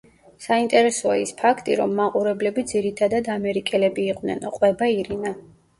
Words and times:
საინტერესოა 0.43 1.17
ის 1.25 1.33
ფაქტი, 1.41 1.77
რომ 1.81 1.93
მაყურებლები 2.01 2.65
ძირითადად 2.75 3.33
ამერიკელები 3.37 4.11
იყვნენო, 4.15 4.57
ყვება 4.59 4.95
ირინა. 4.99 5.39